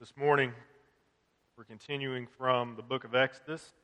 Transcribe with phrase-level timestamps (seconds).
[0.00, 0.54] This morning,
[1.58, 3.74] we're continuing from the book of Exodus,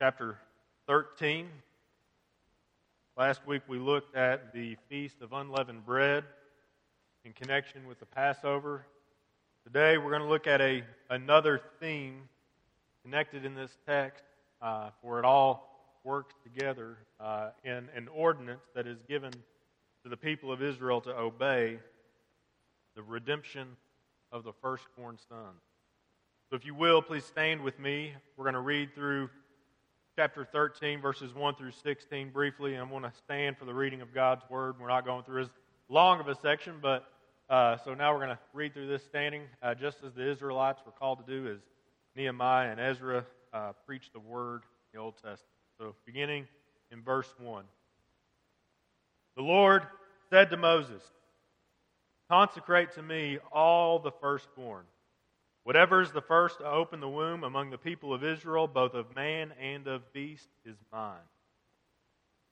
[0.00, 0.36] chapter
[0.88, 1.48] 13.
[3.16, 6.24] Last week, we looked at the Feast of Unleavened Bread
[7.24, 8.84] in connection with the Passover.
[9.62, 12.22] Today, we're going to look at a, another theme
[13.04, 14.24] connected in this text,
[14.60, 19.30] uh, for it all works together uh, in an ordinance that is given
[20.02, 21.78] to the people of Israel to obey
[22.96, 23.76] the redemption
[24.32, 25.54] of the firstborn son.
[26.50, 28.12] So, if you will, please stand with me.
[28.36, 29.30] We're going to read through
[30.16, 34.00] chapter 13, verses 1 through 16 briefly, and I'm going to stand for the reading
[34.00, 34.76] of God's word.
[34.80, 35.50] We're not going through as
[35.88, 37.04] long of a section, but
[37.50, 40.80] uh, so now we're going to read through this standing, uh, just as the Israelites
[40.86, 41.58] were called to do, as
[42.16, 44.62] Nehemiah and Ezra uh, preached the word
[44.92, 45.42] in the Old Testament.
[45.78, 46.46] So, beginning
[46.90, 47.64] in verse 1.
[49.36, 49.82] The Lord
[50.30, 51.02] said to Moses,
[52.28, 54.84] Consecrate to me all the firstborn.
[55.62, 59.14] Whatever is the first to open the womb among the people of Israel, both of
[59.14, 61.16] man and of beast, is mine.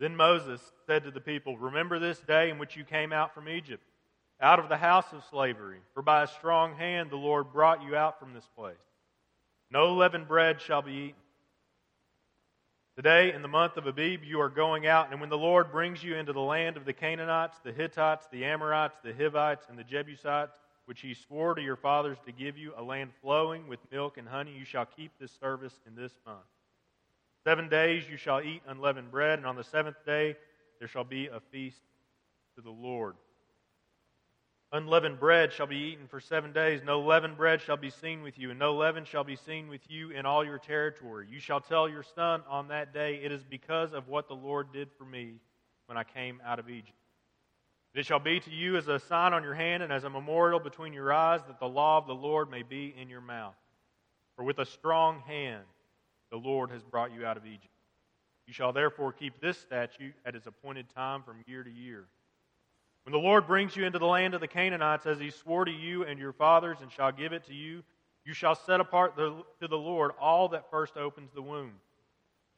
[0.01, 3.49] Then Moses said to the people, Remember this day in which you came out from
[3.49, 3.85] Egypt,
[4.41, 7.95] out of the house of slavery, for by a strong hand the Lord brought you
[7.95, 8.75] out from this place.
[9.71, 11.24] No leavened bread shall be eaten.
[12.97, 16.05] Today, in the month of Abib, you are going out, and when the Lord brings
[16.05, 19.83] you into the land of the Canaanites, the Hittites, the Amorites, the Hivites, and the
[19.83, 20.53] Jebusites,
[20.85, 24.29] which he swore to your fathers to give you, a land flowing with milk and
[24.29, 26.47] honey, you shall keep this service in this month.
[27.43, 30.37] Seven days you shall eat unleavened bread, and on the seventh day
[30.79, 31.83] there shall be a feast
[32.55, 33.17] to the Lord.
[34.75, 36.81] Unleavened bread shall be eaten for seven days.
[36.85, 39.83] No leavened bread shall be seen with you, and no leaven shall be seen with
[39.89, 41.29] you in all your territory.
[41.31, 44.73] You shall tell your son on that day, It is because of what the Lord
[44.73, 45.35] did for me
[45.87, 46.99] when I came out of Egypt.
[47.95, 50.59] It shall be to you as a sign on your hand and as a memorial
[50.59, 53.55] between your eyes, that the law of the Lord may be in your mouth.
[54.35, 55.63] For with a strong hand
[56.33, 57.69] the Lord has brought you out of Egypt.
[58.49, 62.09] You shall therefore keep this statute at its appointed time from year to year
[63.05, 65.71] when the Lord brings you into the land of the Canaanites, as he swore to
[65.71, 67.83] you and your fathers, and shall give it to you,
[68.25, 71.73] you shall set apart the, to the Lord all that first opens the womb.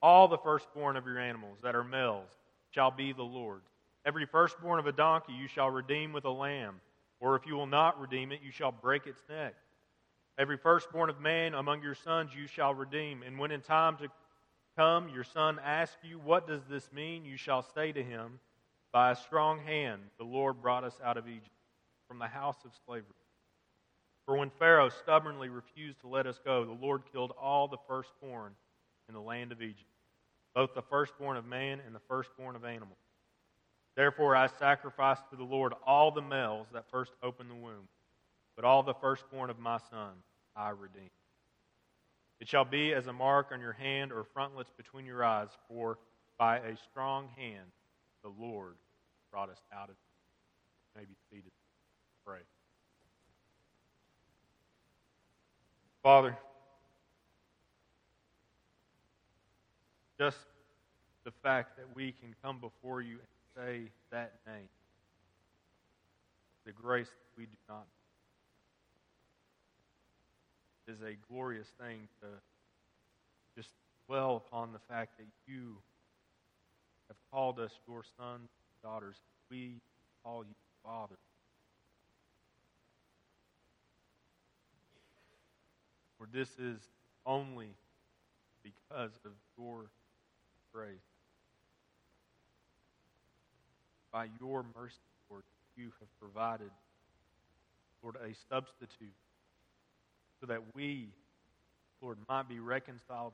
[0.01, 2.29] All the firstborn of your animals that are males
[2.71, 3.67] shall be the Lord's.
[4.05, 6.79] Every firstborn of a donkey you shall redeem with a lamb,
[7.19, 9.55] or if you will not redeem it, you shall break its neck.
[10.37, 13.23] Every firstborn of man among your sons you shall redeem.
[13.23, 14.07] And when in time to
[14.77, 17.25] come your son asks you, What does this mean?
[17.25, 18.39] you shall say to him,
[18.91, 21.49] by a strong hand, the Lord brought us out of Egypt,
[22.07, 23.13] from the house of slavery.
[24.25, 28.53] For when Pharaoh stubbornly refused to let us go, the Lord killed all the firstborn
[29.07, 29.89] in the land of Egypt,
[30.53, 32.97] both the firstborn of man and the firstborn of animals.
[33.95, 37.87] Therefore, I sacrificed to the Lord all the males that first opened the womb,
[38.55, 40.23] but all the firstborn of my sons
[40.55, 41.09] I redeemed.
[42.39, 45.97] It shall be as a mark on your hand or frontlets between your eyes, for
[46.37, 47.71] by a strong hand
[48.27, 48.75] the Lord
[49.31, 49.95] brought us out of.
[50.95, 51.51] Maybe seated.
[52.25, 52.39] Pray.
[56.01, 56.35] Father,
[60.19, 60.37] just
[61.23, 64.67] the fact that we can come before you and say that name,
[66.65, 67.85] the grace that we do not
[70.87, 72.27] is a glorious thing to
[73.55, 73.69] just
[74.07, 75.75] dwell upon the fact that you
[77.31, 79.15] called us your sons and daughters.
[79.49, 79.75] We
[80.23, 81.15] call you Father.
[86.17, 86.79] For this is
[87.25, 87.69] only
[88.63, 89.85] because of your
[90.73, 90.95] grace.
[94.11, 94.95] By your mercy,
[95.29, 95.43] Lord,
[95.75, 96.71] you have provided,
[98.01, 99.13] Lord, a substitute
[100.39, 101.09] so that we,
[102.01, 103.33] Lord, might be reconciled,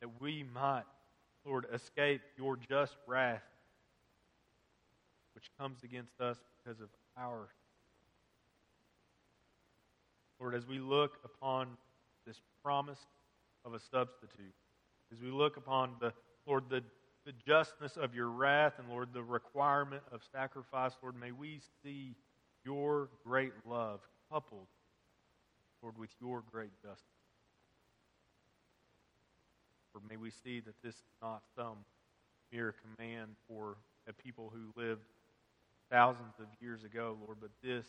[0.00, 0.84] that we might
[1.46, 3.42] Lord, escape your just wrath
[5.34, 7.48] which comes against us because of our.
[10.40, 11.68] Lord, as we look upon
[12.26, 12.98] this promise
[13.64, 14.54] of a substitute,
[15.12, 16.12] as we look upon the,
[16.46, 16.82] Lord, the,
[17.24, 22.14] the justness of your wrath and, Lord, the requirement of sacrifice, Lord, may we see
[22.64, 24.00] your great love
[24.32, 24.66] coupled,
[25.82, 27.04] Lord, with your great justice.
[29.96, 31.78] Or may we see that this is not some
[32.52, 33.76] mere command for
[34.06, 35.00] a people who lived
[35.90, 37.86] thousands of years ago, Lord, but this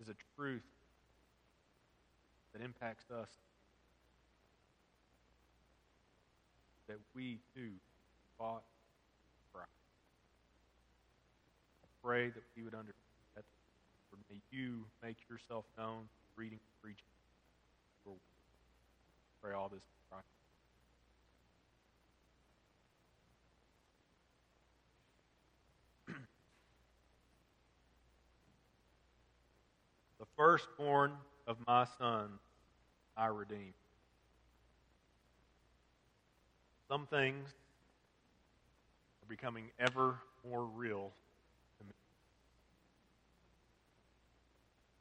[0.00, 0.64] is a truth
[2.54, 3.28] that impacts us.
[6.88, 7.72] That we too
[8.38, 8.62] fought
[9.52, 9.68] Christ.
[11.82, 12.96] I pray that we would understand
[13.36, 13.44] that.
[14.10, 17.04] Lord, may you make yourself known, reading, preaching.
[19.42, 20.33] Pray all this Christ.
[30.36, 31.12] Firstborn
[31.46, 32.28] of my son
[33.16, 33.72] I redeem.
[36.88, 37.48] Some things
[39.22, 40.16] are becoming ever
[40.48, 41.10] more real
[41.78, 41.92] to me.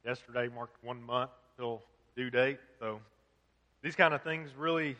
[0.06, 1.82] Yesterday marked one month till
[2.16, 3.00] due date, so
[3.82, 4.96] these kind of things really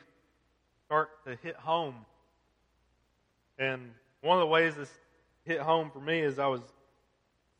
[0.86, 1.96] start to hit home.
[3.58, 3.92] And
[4.22, 4.92] one of the ways this
[5.46, 6.62] hit home for me is I was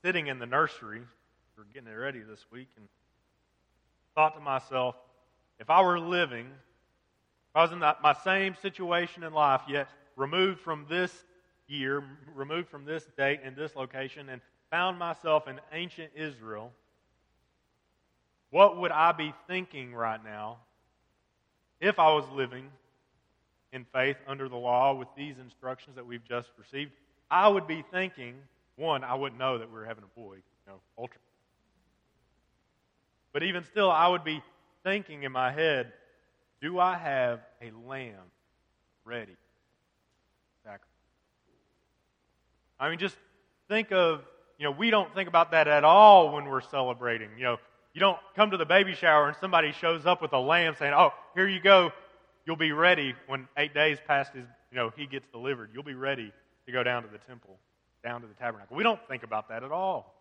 [0.04, 1.02] sitting in the nursery
[1.74, 2.88] getting it ready this week and
[4.16, 4.96] thought to myself,
[5.60, 10.60] if I were living, if I was in my same situation in life, yet removed
[10.60, 11.12] from this
[11.68, 12.04] year,
[12.36, 16.72] removed from this date and this location, and found myself in ancient Israel,
[18.50, 20.58] what would I be thinking right now
[21.80, 22.70] if I was living
[23.72, 26.92] in faith under the law with these instructions that we've just received?
[27.32, 28.36] I would be thinking,
[28.76, 31.20] one, I wouldn't know that we were having a boy, you know, ultra.
[33.34, 34.42] But even still, I would be
[34.84, 35.92] thinking in my head,
[36.62, 38.16] do I have a lamb
[39.04, 39.36] ready?
[42.84, 43.16] I mean, just
[43.70, 44.22] think of,
[44.58, 47.30] you know, we don't think about that at all when we're celebrating.
[47.38, 47.58] You know,
[47.94, 50.94] you don't come to the baby shower and somebody shows up with a lamb saying,
[50.94, 51.94] oh, here you go.
[52.46, 55.70] You'll be ready when eight days past his, you know, he gets delivered.
[55.74, 56.34] You'll be ready
[56.66, 57.58] to go down to the temple,
[58.04, 58.76] down to the tabernacle.
[58.76, 60.13] We don't think about that at all.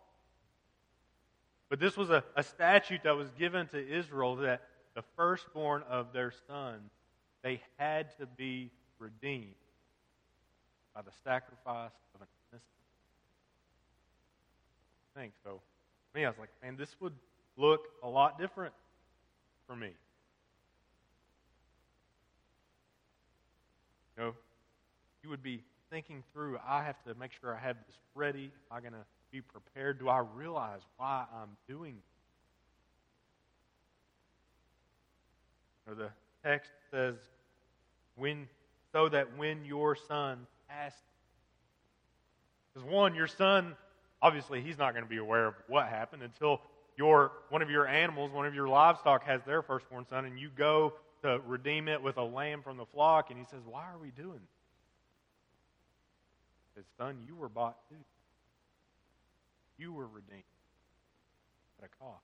[1.73, 4.61] But this was a, a statute that was given to Israel that
[4.93, 6.91] the firstborn of their sons,
[7.41, 9.55] they had to be redeemed
[10.93, 12.69] by the sacrifice of an innocent.
[15.15, 15.31] Thing.
[15.43, 15.61] So,
[16.13, 17.15] me, I was like, man, this would
[17.57, 18.75] look a lot different
[19.65, 19.93] for me.
[24.15, 24.33] You know,
[25.23, 28.51] you would be thinking through, I have to make sure I have this ready.
[28.69, 29.99] Am I going to be prepared?
[29.99, 32.03] Do I realize why I'm doing this?
[35.87, 36.09] Or the
[36.47, 37.15] text says,
[38.15, 38.47] when,
[38.93, 41.01] so that when your son asks,
[42.73, 43.75] because one, your son,
[44.21, 46.61] obviously, he's not going to be aware of what happened until
[46.95, 50.49] your one of your animals, one of your livestock has their firstborn son, and you
[50.55, 50.93] go
[51.23, 54.11] to redeem it with a lamb from the flock, and he says, Why are we
[54.11, 54.39] doing
[56.75, 56.83] this?
[56.83, 57.95] His son, you were bought too.
[59.83, 60.43] You were redeemed
[61.77, 62.23] at a cost.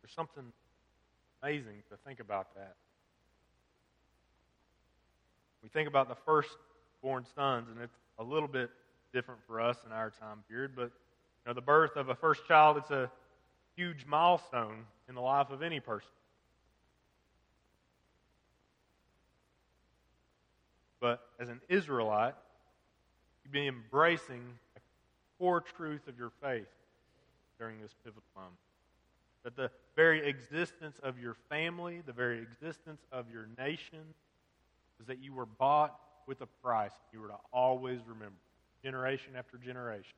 [0.00, 0.44] There's something
[1.42, 2.76] amazing to think about that.
[5.60, 8.70] We think about the firstborn sons, and it's a little bit
[9.12, 12.46] different for us in our time period, but you know, the birth of a first
[12.46, 13.10] child, it's a
[13.74, 16.10] huge milestone in the life of any person.
[21.00, 22.34] But as an Israelite,
[23.42, 24.42] you'd be embracing
[25.38, 26.66] core truth of your faith
[27.58, 28.54] during this pivotal moment.
[29.44, 34.14] That the very existence of your family, the very existence of your nation,
[35.00, 36.92] is that you were bought with a price.
[37.12, 38.36] You were to always remember,
[38.82, 40.16] generation after generation.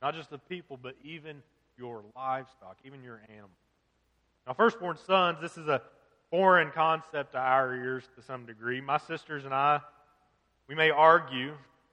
[0.00, 1.42] Not just the people, but even
[1.78, 3.50] your livestock, even your animals.
[4.46, 5.82] Now, firstborn sons, this is a
[6.30, 8.80] foreign concept to our ears to some degree.
[8.80, 9.80] My sisters and I,
[10.66, 11.52] we may argue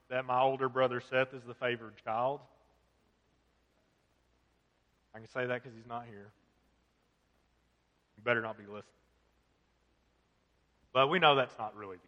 [0.09, 2.39] that my older brother Seth is the favored child.
[5.13, 6.27] I can say that because he's not here.
[8.17, 8.83] You better not be listening.
[10.93, 12.07] But we know that's not really the case.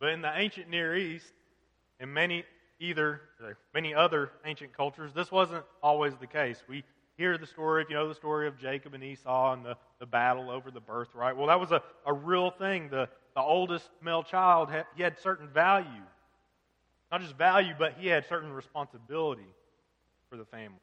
[0.00, 1.32] But in the ancient Near East,
[2.00, 2.44] in many
[2.80, 3.20] either
[3.74, 6.62] many other ancient cultures, this wasn't always the case.
[6.68, 6.82] We
[7.20, 10.06] hear the story, if you know the story of Jacob and Esau and the, the
[10.06, 11.36] battle over the birthright.
[11.36, 12.88] Well, that was a, a real thing.
[12.88, 15.86] The, the oldest male child, had, he had certain value.
[17.12, 19.46] Not just value, but he had certain responsibility
[20.30, 20.80] for the family.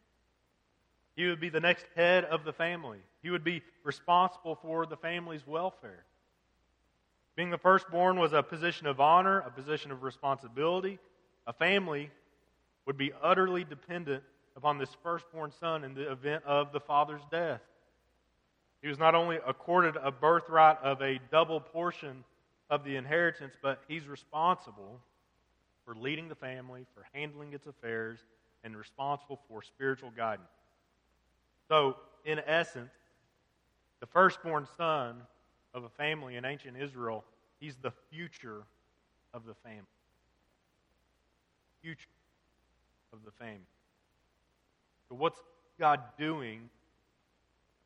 [1.15, 2.99] He would be the next head of the family.
[3.23, 6.05] He would be responsible for the family's welfare.
[7.35, 10.99] Being the firstborn was a position of honor, a position of responsibility.
[11.47, 12.11] A family
[12.85, 14.21] would be utterly dependent
[14.57, 17.61] upon this firstborn son in the event of the father's death.
[18.81, 22.23] He was not only accorded a birthright of a double portion
[22.69, 24.99] of the inheritance, but he's responsible
[25.85, 28.19] for leading the family, for handling its affairs,
[28.63, 30.49] and responsible for spiritual guidance.
[31.69, 31.95] So,
[32.25, 32.91] in essence,
[33.99, 35.21] the firstborn son
[35.73, 37.23] of a family in ancient Israel,
[37.59, 38.63] he's the future
[39.33, 39.83] of the family.
[41.81, 42.07] Future
[43.13, 43.61] of the family.
[45.09, 45.39] So, what's
[45.79, 46.69] God doing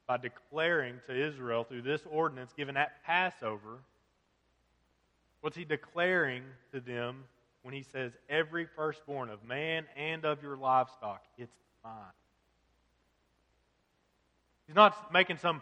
[0.08, 3.80] by declaring to Israel through this ordinance given at Passover?
[5.42, 7.24] What's He declaring to them
[7.64, 11.94] when He says, Every firstborn of man and of your livestock, it's mine?
[14.68, 15.62] He's not making some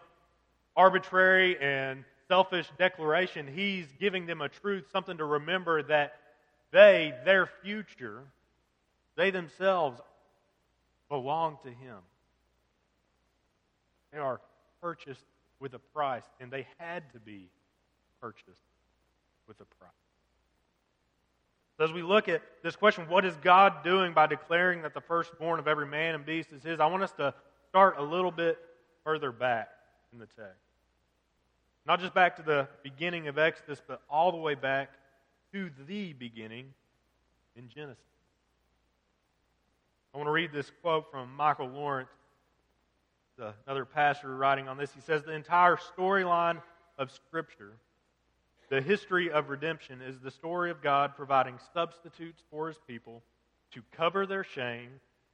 [0.76, 3.48] arbitrary and selfish declaration.
[3.54, 6.14] He's giving them a truth, something to remember that
[6.72, 8.22] they, their future,
[9.18, 10.00] they themselves
[11.10, 11.98] belong to Him.
[14.12, 14.40] They are
[14.82, 15.26] purchased
[15.60, 17.50] with a price, and they had to be
[18.22, 18.62] purchased
[19.48, 19.92] with a price.
[21.78, 25.02] So as we look at this question, what is God doing by declaring that the
[25.02, 26.80] firstborn of every man and beast is His?
[26.80, 27.34] I want us to
[27.70, 28.58] start a little bit
[29.04, 29.70] further back
[30.12, 30.60] in the text.
[31.86, 34.92] Not just back to the beginning of Exodus, but all the way back
[35.54, 36.74] to the beginning
[37.56, 38.04] in Genesis.
[40.14, 42.10] I want to read this quote from Michael Lawrence,
[43.68, 44.92] another pastor writing on this.
[44.94, 46.62] He says, The entire storyline
[46.98, 47.74] of Scripture,
[48.70, 53.22] the history of redemption, is the story of God providing substitutes for his people
[53.72, 54.90] to cover their shame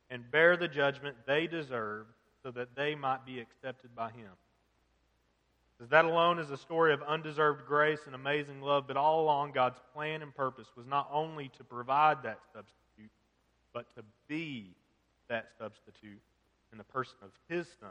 [0.09, 2.05] and bear the judgment they deserve
[2.43, 4.29] so that they might be accepted by him.
[5.77, 9.53] Because that alone is a story of undeserved grace and amazing love, but all along
[9.53, 12.84] God's plan and purpose was not only to provide that substitute,
[13.75, 14.73] but to be
[15.27, 16.21] that substitute
[16.71, 17.89] in the person of His Son,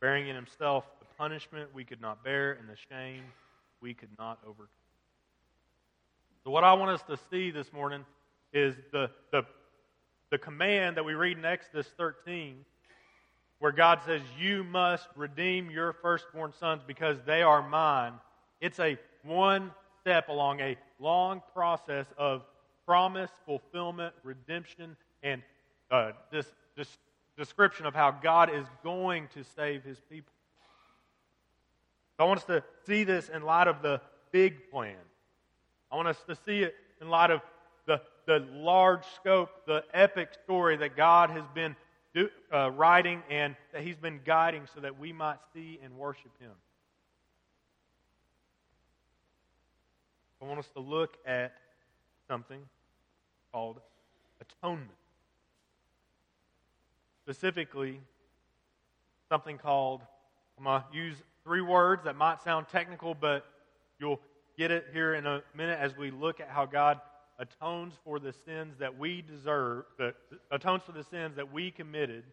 [0.00, 3.24] bearing in Himself the punishment we could not bear and the shame
[3.80, 4.68] we could not overcome.
[6.44, 8.04] So, what I want us to see this morning
[8.52, 9.44] is the, the,
[10.30, 12.64] the command that we read in Exodus 13
[13.58, 18.12] where God says, You must redeem your firstborn sons because they are mine.
[18.60, 22.42] It's a one step along a long process of
[22.86, 25.42] promise, fulfillment, redemption, and
[25.90, 26.98] uh, this, this
[27.36, 30.32] description of how God is going to save his people.
[32.18, 34.00] I want us to see this in light of the
[34.30, 34.96] big plan.
[35.90, 37.40] I want us to see it in light of
[37.86, 41.74] the, the large scope, the epic story that God has been
[42.14, 46.30] do, uh, writing and that He's been guiding so that we might see and worship
[46.40, 46.52] Him.
[50.40, 51.54] I want us to look at
[52.28, 52.60] something
[53.52, 53.80] called
[54.40, 54.90] atonement.
[57.24, 58.00] Specifically,
[59.28, 60.00] something called,
[60.58, 63.46] I'm going to use three words that might sound technical, but
[63.98, 64.20] you'll
[64.58, 67.00] get it here in a minute as we look at how God
[67.38, 70.14] atones for the sins that we deserve, that
[70.50, 72.24] atones for the sins that we committed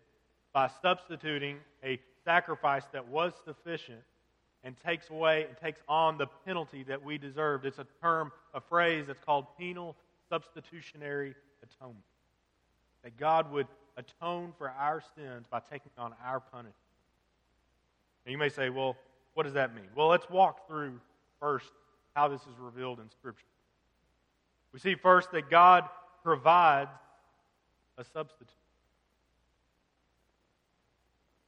[0.53, 4.01] by substituting a sacrifice that was sufficient
[4.63, 7.65] and takes away and takes on the penalty that we deserved.
[7.65, 9.95] It's a term, a phrase that's called penal
[10.29, 12.05] substitutionary atonement.
[13.03, 16.75] That God would atone for our sins by taking on our punishment.
[18.25, 18.95] And you may say, well,
[19.33, 19.87] what does that mean?
[19.95, 20.99] Well, let's walk through
[21.39, 21.71] first
[22.15, 23.45] how this is revealed in Scripture.
[24.73, 25.85] We see first that God
[26.23, 26.91] provides
[27.97, 28.47] a substitute.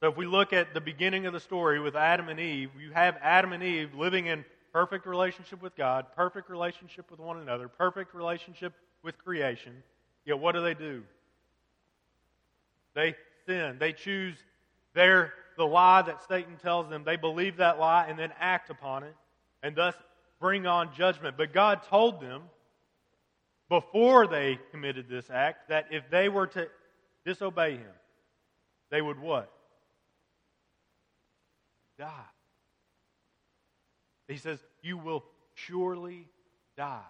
[0.04, 2.90] So if we look at the beginning of the story with Adam and Eve, you
[2.90, 7.68] have Adam and Eve living in perfect relationship with God, perfect relationship with one another,
[7.68, 9.82] perfect relationship with creation.
[10.26, 11.04] Yet what do they do?
[12.92, 13.14] They
[13.46, 13.78] sin.
[13.80, 14.36] They choose
[14.92, 17.04] their the lie that Satan tells them.
[17.04, 19.16] They believe that lie and then act upon it
[19.62, 19.94] and thus
[20.38, 21.38] bring on judgment.
[21.38, 22.42] But God told them
[23.70, 26.68] before they committed this act that if they were to
[27.24, 27.92] disobey him,
[28.90, 29.50] they would what?
[31.98, 32.10] Die.
[34.28, 35.24] He says, You will
[35.54, 36.28] surely
[36.76, 37.00] die.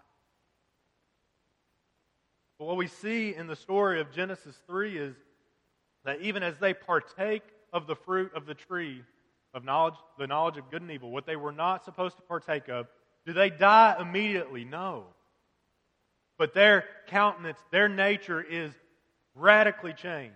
[2.58, 5.14] But what we see in the story of Genesis 3 is
[6.04, 9.02] that even as they partake of the fruit of the tree
[9.52, 12.68] of knowledge, the knowledge of good and evil, what they were not supposed to partake
[12.68, 12.86] of,
[13.26, 14.64] do they die immediately?
[14.64, 15.04] No.
[16.38, 18.72] But their countenance, their nature is
[19.34, 20.34] radically changed.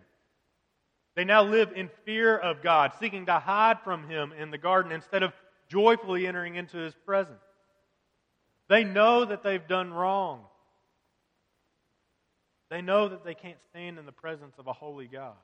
[1.18, 4.92] They now live in fear of God, seeking to hide from Him in the garden
[4.92, 5.32] instead of
[5.68, 7.42] joyfully entering into His presence.
[8.68, 10.44] They know that they've done wrong.
[12.70, 15.34] They know that they can't stand in the presence of a holy God.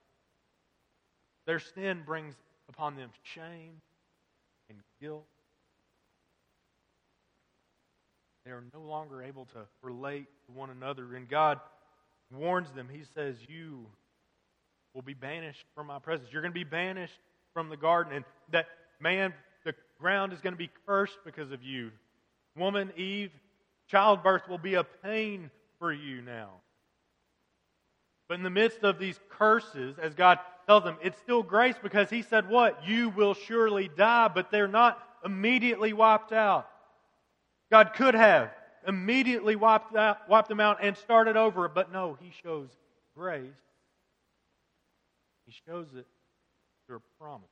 [1.45, 2.37] Their sin brings
[2.69, 3.81] upon them shame
[4.71, 5.26] and guilt
[8.45, 11.16] They are no longer able to relate to one another.
[11.16, 11.59] And God
[12.31, 12.88] warns them.
[12.93, 13.87] He says, You
[14.95, 16.31] will be banished from my presence.
[16.33, 17.19] You're going to be banished
[17.53, 18.13] from the garden.
[18.15, 18.67] And that
[19.01, 19.35] man,
[19.65, 21.91] the ground is going to be cursed because of you.
[22.57, 23.33] Woman, Eve,
[23.89, 26.51] Childbirth will be a pain for you now.
[28.29, 32.09] But in the midst of these curses, as God tells them, it's still grace because
[32.09, 32.87] He said, What?
[32.87, 36.69] You will surely die, but they're not immediately wiped out.
[37.71, 38.51] God could have
[38.87, 42.69] immediately wiped, out, wiped them out and started over, but no, He shows
[43.15, 43.51] grace.
[45.47, 46.07] He shows it
[46.87, 47.49] through a promise.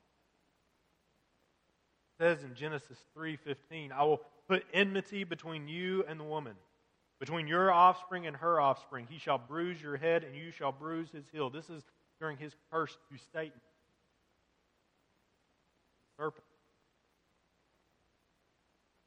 [2.19, 6.57] It says in Genesis 3:15, I will put enmity between you and the woman
[7.23, 11.09] between your offspring and her offspring, he shall bruise your head, and you shall bruise
[11.13, 11.51] his heel.
[11.51, 11.85] This is
[12.19, 13.61] during his curse to Satan.
[16.17, 16.43] Serpent.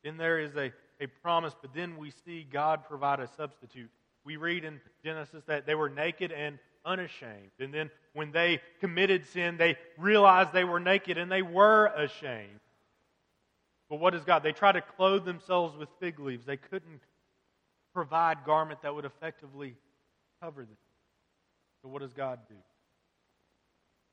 [0.05, 3.89] Then there is a, a promise, but then we see God provide a substitute.
[4.23, 7.51] We read in Genesis that they were naked and unashamed.
[7.59, 12.59] And then when they committed sin, they realized they were naked and they were ashamed.
[13.89, 14.43] But what is God?
[14.43, 16.45] They tried to clothe themselves with fig leaves.
[16.45, 17.01] They couldn't
[17.93, 19.75] provide garment that would effectively
[20.41, 20.77] cover them.
[21.81, 22.55] So what does God do?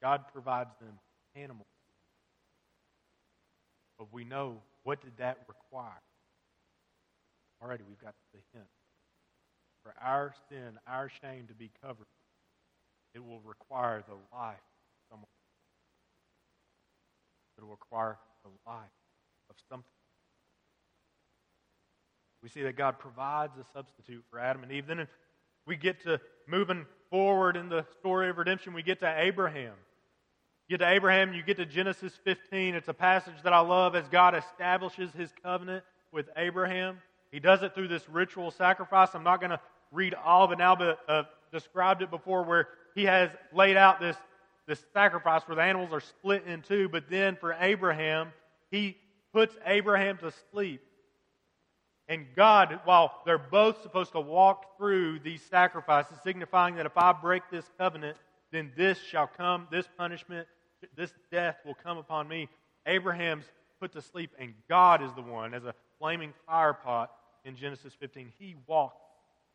[0.03, 0.99] God provides them
[1.37, 1.67] animals.
[3.99, 6.03] But we know what did that require?
[7.63, 8.67] Already we've got the hint.
[9.85, 12.07] For our sin, our shame to be covered,
[13.15, 15.27] it will require the life of someone.
[17.59, 18.91] It will require the life
[19.51, 19.85] of something.
[22.43, 24.87] We see that God provides a substitute for Adam and Eve.
[24.87, 25.07] Then
[25.67, 29.75] we get to moving forward in the story of redemption, we get to Abraham.
[30.69, 32.75] You get to Abraham, you get to Genesis 15.
[32.75, 36.99] It's a passage that I love as God establishes his covenant with Abraham.
[37.31, 39.11] He does it through this ritual sacrifice.
[39.15, 42.69] I'm not going to read all of it now, but uh, described it before where
[42.95, 44.17] he has laid out this,
[44.67, 46.89] this sacrifice where the animals are split in two.
[46.89, 48.33] But then for Abraham,
[48.71, 48.97] he
[49.33, 50.83] puts Abraham to sleep
[52.13, 57.13] and God, while they're both supposed to walk through these sacrifices, signifying that if I
[57.13, 58.19] break this covenant,
[58.51, 60.47] then this shall come, this punishment,
[60.97, 62.49] this death will come upon me.
[62.87, 63.47] Abraham's
[63.81, 67.13] put to sleep, and God is the one, as a flaming fire pot
[67.45, 68.33] in Genesis 15.
[68.39, 69.01] He walked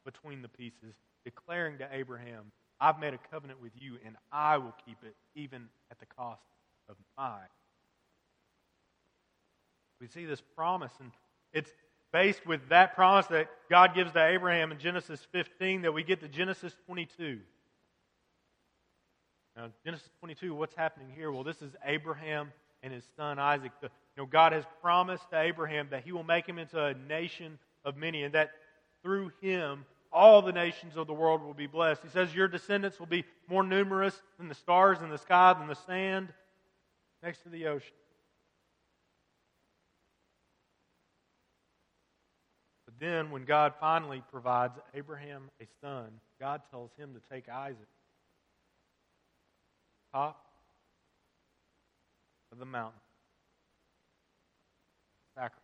[0.05, 0.95] between the pieces,
[1.25, 5.67] declaring to Abraham, I've made a covenant with you, and I will keep it, even
[5.91, 6.43] at the cost
[6.89, 7.39] of my.
[9.99, 11.11] We see this promise, and
[11.53, 11.71] it's
[12.13, 16.21] based with that promise that God gives to Abraham in Genesis 15 that we get
[16.21, 17.39] to Genesis 22.
[19.55, 21.31] Now, Genesis 22, what's happening here?
[21.31, 22.51] Well, this is Abraham
[22.83, 23.71] and his son Isaac.
[23.81, 26.93] The, you know, God has promised to Abraham that he will make him into a
[26.93, 28.51] nation of many and that
[29.01, 32.01] through him all the nations of the world will be blessed.
[32.03, 35.67] He says, Your descendants will be more numerous than the stars in the sky, than
[35.67, 36.29] the sand
[37.23, 37.93] next to the ocean.
[42.85, 46.07] But then, when God finally provides Abraham a son,
[46.39, 47.77] God tells him to take Isaac,
[50.13, 50.43] top
[52.51, 52.99] of the mountain,
[55.35, 55.61] sacrifice.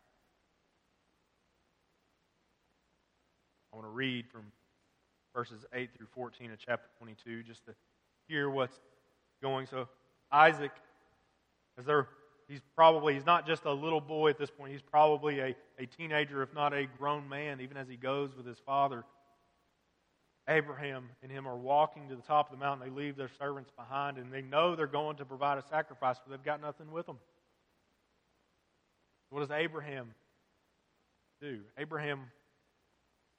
[3.73, 4.43] I want to read from
[5.35, 7.73] verses 8 through 14 of chapter 22 just to
[8.27, 8.79] hear what's
[9.41, 9.65] going.
[9.65, 9.89] So,
[10.31, 10.71] Isaac,
[11.79, 12.07] as they're
[12.47, 15.85] he's probably he's not just a little boy at this point he's probably a, a
[15.85, 19.05] teenager if not a grown man even as he goes with his father.
[20.47, 22.85] Abraham and him are walking to the top of the mountain.
[22.85, 26.29] They leave their servants behind and they know they're going to provide a sacrifice but
[26.29, 27.17] they've got nothing with them.
[29.29, 30.13] What does abraham
[31.41, 31.61] do?
[31.77, 32.25] Abraham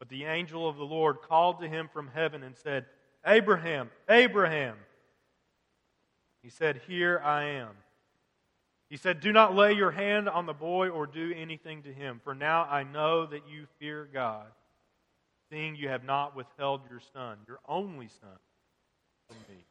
[0.00, 2.86] But the angel of the Lord called to him from heaven and said,
[3.24, 4.76] Abraham, Abraham.
[6.42, 7.68] He said, Here I am.
[8.88, 12.20] He said, Do not lay your hand on the boy or do anything to him,
[12.24, 14.46] for now I know that you fear God,
[15.50, 18.38] seeing you have not withheld your son, your only son,
[19.28, 19.64] from me.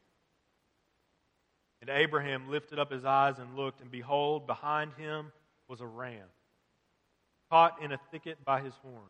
[1.81, 5.31] And Abraham lifted up his eyes and looked, and behold, behind him
[5.67, 6.27] was a ram,
[7.49, 9.09] caught in a thicket by his horn.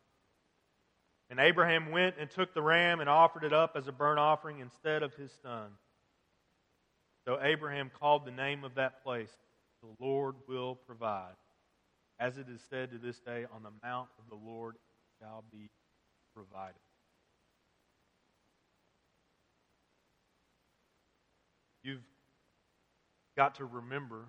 [1.30, 4.60] And Abraham went and took the ram and offered it up as a burnt offering
[4.60, 5.70] instead of his son.
[7.26, 9.30] So Abraham called the name of that place,
[9.84, 11.36] The Lord Will Provide.
[12.20, 14.76] As it is said to this day, On the mount of the Lord
[15.20, 15.70] shall be
[16.34, 16.76] provided.
[21.84, 22.02] You've
[23.38, 24.26] got to remember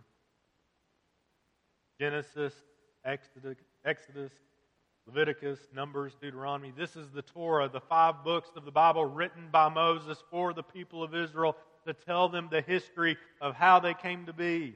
[1.98, 2.54] Genesis,
[3.04, 4.32] Exodus, Exodus
[5.06, 6.72] Leviticus, Numbers, Deuteronomy.
[6.76, 10.62] This is the Torah, the five books of the Bible written by Moses for the
[10.62, 14.74] people of Israel to tell them the history of how they came to be.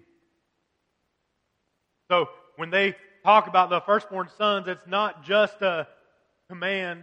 [2.10, 5.86] So when they talk about the firstborn sons, it's not just a
[6.48, 7.02] command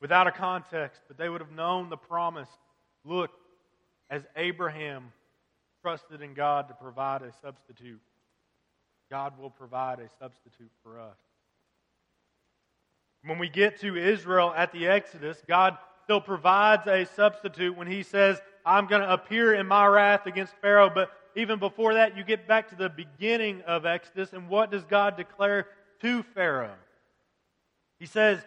[0.00, 2.48] without a context, but they would have known the promise.
[3.04, 3.30] Look,
[4.10, 5.12] as Abraham
[5.82, 8.00] trusted in God to provide a substitute,
[9.10, 11.16] God will provide a substitute for us.
[13.24, 18.02] When we get to Israel at the Exodus, God still provides a substitute when He
[18.02, 20.90] says, I'm going to appear in my wrath against Pharaoh.
[20.94, 24.84] But even before that, you get back to the beginning of Exodus, and what does
[24.84, 25.66] God declare
[26.00, 26.74] to Pharaoh?
[27.98, 28.40] He says,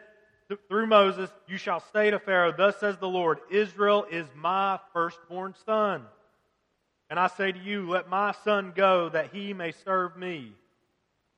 [0.67, 5.53] through Moses, You shall say to Pharaoh, Thus says the Lord, Israel is my firstborn
[5.65, 6.03] son.
[7.09, 10.53] And I say to you, Let my son go, that he may serve me.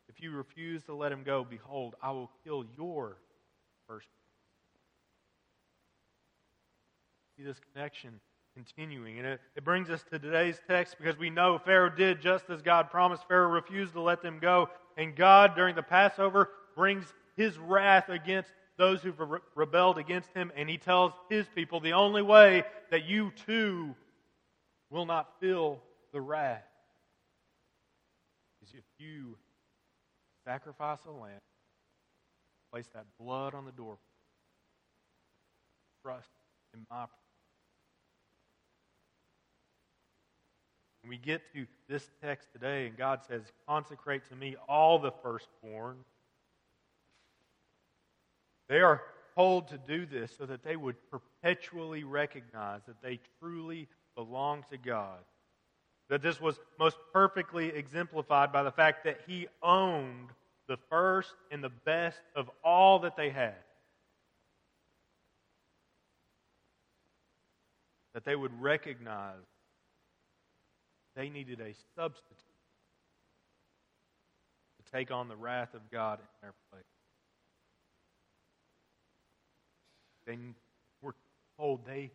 [0.10, 3.18] If you refuse to let him go, behold, I will kill your
[3.94, 4.08] first.
[7.38, 8.20] See this connection
[8.56, 9.20] continuing.
[9.20, 12.62] And it, it brings us to today's text because we know Pharaoh did just as
[12.62, 13.28] God promised.
[13.28, 14.70] Pharaoh refused to let them go.
[14.98, 20.52] And God, during the Passover, brings his wrath against those who've re- rebelled against him.
[20.56, 23.96] And he tells his people the only way that you too
[24.90, 25.82] will not feel
[26.14, 26.64] the wrath
[28.64, 29.38] is if you
[30.46, 31.40] sacrifice a lamb,
[32.74, 33.98] place that blood on the door,
[36.02, 36.32] trust
[36.74, 37.06] in my
[41.04, 45.12] When we get to this text today, and God says, Consecrate to me all the
[45.22, 45.98] firstborn,
[48.70, 49.02] they are
[49.36, 54.78] told to do this so that they would perpetually recognize that they truly belong to
[54.78, 55.20] God.
[56.10, 60.30] That this was most perfectly exemplified by the fact that he owned
[60.68, 63.56] the first and the best of all that they had.
[68.14, 69.36] That they would recognize
[71.16, 72.38] they needed a substitute
[74.78, 76.84] to take on the wrath of God in their place.
[80.26, 80.38] They
[81.02, 81.16] were
[81.58, 82.12] told they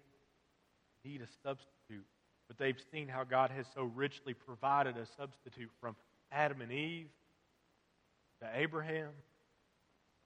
[1.04, 2.06] need a substitute.
[2.48, 5.96] But they've seen how God has so richly provided a substitute from
[6.32, 7.08] Adam and Eve
[8.42, 9.10] to Abraham.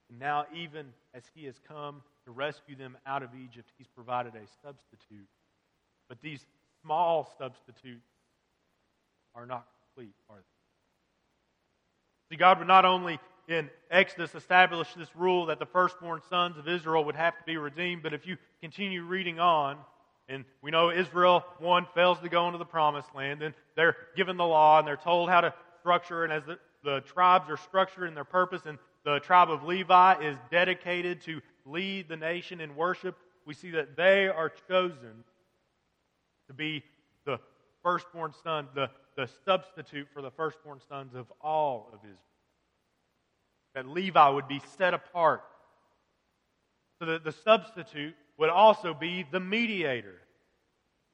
[0.09, 4.33] And now, even as He has come to rescue them out of Egypt, He's provided
[4.35, 5.27] a substitute.
[6.09, 6.45] But these
[6.81, 8.07] small substitutes
[9.35, 10.43] are not complete, are they?
[12.35, 16.67] See, God would not only in Exodus establish this rule that the firstborn sons of
[16.67, 19.77] Israel would have to be redeemed, but if you continue reading on,
[20.29, 24.37] and we know Israel, one, fails to go into the promised land, and they're given
[24.37, 28.07] the law, and they're told how to structure, and as the, the tribes are structured
[28.07, 32.75] in their purpose, and the tribe of Levi is dedicated to lead the nation in
[32.75, 35.23] worship, we see that they are chosen
[36.47, 36.83] to be
[37.25, 37.39] the
[37.81, 42.17] firstborn son, the, the substitute for the firstborn sons of all of Israel.
[43.75, 45.43] That Levi would be set apart.
[46.99, 50.21] So that the substitute would also be the mediator.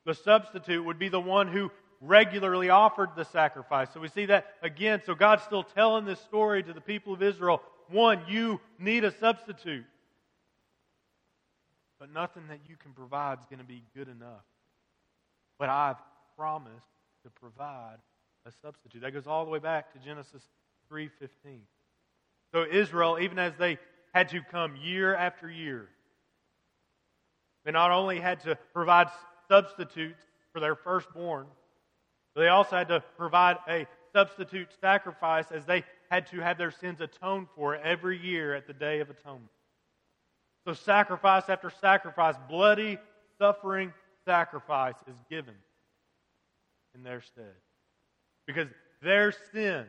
[0.06, 3.90] The substitute would be the one who regularly offered the sacrifice.
[3.94, 5.02] So we see that again.
[5.06, 7.62] So God's still telling this story to the people of Israel.
[7.90, 9.86] One, you need a substitute.
[12.00, 14.46] But nothing that you can provide is going to be good enough.
[15.58, 15.98] But I've
[16.38, 16.88] promised
[17.24, 17.98] to provide
[18.46, 19.02] a substitute.
[19.02, 20.42] That goes all the way back to Genesis
[20.90, 21.60] 3:15.
[22.54, 23.78] So Israel, even as they
[24.14, 25.90] had to come year after year
[27.66, 29.10] they not only had to provide
[29.48, 31.46] substitutes for their firstborn,
[32.40, 37.02] they also had to provide a substitute sacrifice as they had to have their sins
[37.02, 39.52] atoned for every year at the Day of Atonement.
[40.66, 42.98] So, sacrifice after sacrifice, bloody,
[43.38, 43.94] suffering
[44.26, 45.56] sacrifice is given
[46.96, 47.56] in their stead.
[48.48, 48.68] Because
[49.02, 49.86] their sin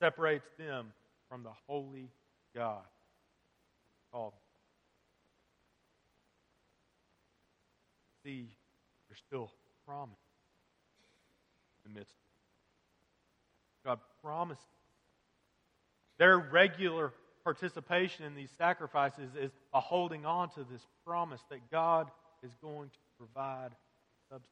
[0.00, 0.92] separates them
[1.28, 2.10] from the holy
[2.54, 2.82] God
[4.12, 4.32] called
[8.24, 8.48] see
[9.08, 9.50] there's still
[9.86, 10.16] promise
[11.86, 12.14] the midst.
[13.84, 14.64] God promises.
[16.18, 17.12] Their regular
[17.44, 22.10] participation in these sacrifices is a holding on to this promise that God
[22.42, 23.70] is going to provide
[24.28, 24.50] substance.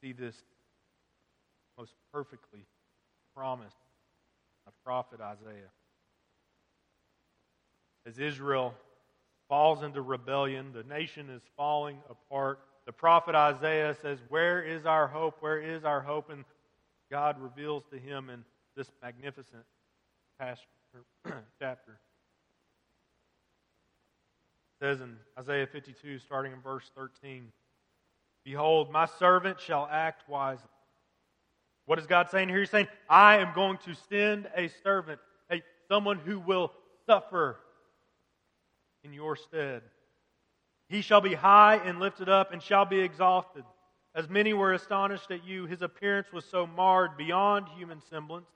[0.00, 0.36] See this
[1.76, 2.64] most perfectly
[3.34, 3.76] promised
[4.64, 5.70] by prophet Isaiah
[8.06, 8.74] as Israel
[9.48, 10.72] falls into rebellion.
[10.72, 12.60] The nation is falling apart.
[12.86, 15.36] The prophet Isaiah says, Where is our hope?
[15.40, 16.30] Where is our hope?
[16.30, 16.44] And
[17.10, 18.44] God reveals to him in
[18.76, 19.64] this magnificent
[21.58, 21.98] chapter.
[24.72, 27.50] It says in Isaiah 52, starting in verse 13,
[28.44, 30.68] Behold, my servant shall act wisely.
[31.86, 32.60] What is God saying here?
[32.60, 36.72] He's saying, I am going to send a servant, a, someone who will
[37.06, 37.58] suffer
[39.06, 39.82] in your stead.
[40.88, 43.64] He shall be high and lifted up and shall be exalted.
[44.14, 48.48] As many were astonished at you, his appearance was so marred beyond human semblance,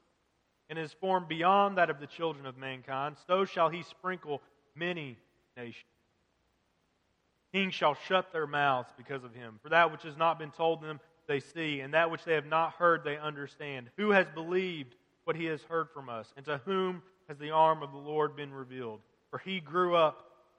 [0.69, 3.17] and his form beyond that of the children of mankind.
[3.27, 4.41] So shall he sprinkle
[4.75, 5.19] many
[5.57, 5.85] nations.
[7.53, 9.59] Kings shall shut their mouths because of him.
[9.63, 12.47] For that which has not been told them, they see, and that which they have
[12.47, 13.91] not heard, they understand.
[13.97, 16.33] Who has believed what he has heard from us?
[16.37, 19.01] And to whom has the arm of the Lord been revealed?
[19.31, 20.30] For he grew up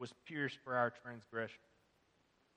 [0.00, 1.60] was pierced for our transgression.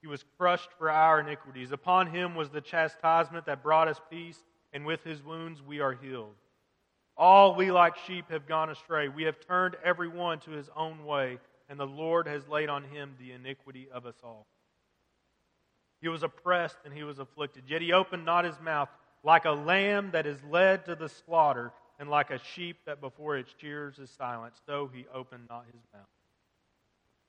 [0.01, 1.71] He was crushed for our iniquities.
[1.71, 5.93] Upon him was the chastisement that brought us peace, and with his wounds we are
[5.93, 6.36] healed.
[7.15, 9.08] All we like sheep have gone astray.
[9.08, 11.38] We have turned every one to his own way,
[11.69, 14.47] and the Lord has laid on him the iniquity of us all.
[16.01, 18.89] He was oppressed and he was afflicted, yet he opened not his mouth,
[19.23, 23.38] like a lamb that is led to the slaughter, and like a sheep that before
[23.38, 26.10] its shears is silent, so he opened not his mouth.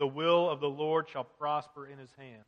[0.00, 2.42] The will of the Lord shall prosper in his hand.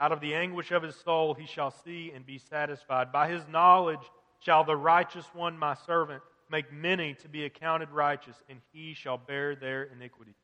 [0.00, 3.12] Out of the anguish of his soul he shall see and be satisfied.
[3.12, 4.00] By his knowledge
[4.40, 9.18] shall the righteous one, my servant, make many to be accounted righteous, and he shall
[9.18, 10.34] bear their iniquity.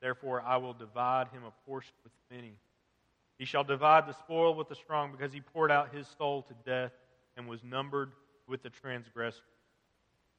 [0.00, 2.54] Therefore I will divide him a portion with many.
[3.38, 6.54] He shall divide the spoil with the strong, because he poured out his soul to
[6.64, 6.92] death
[7.36, 8.12] and was numbered
[8.46, 9.42] with the transgressors.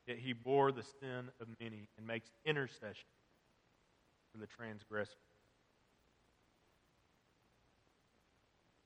[0.08, 3.08] Yet he bore the sin of many and makes intercession
[4.34, 5.12] for the transgressor.